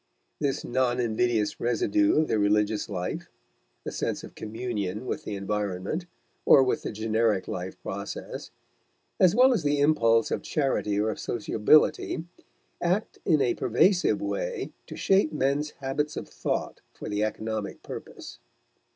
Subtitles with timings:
[0.39, 3.29] This non invidious residue of the religious life
[3.83, 6.07] the sense of communion with the environment,
[6.43, 8.49] or with the generic life process
[9.19, 12.23] as well as the impulse of charity or of sociability,
[12.81, 18.39] act in a pervasive way to shape men's habits of thought for the economic purpose.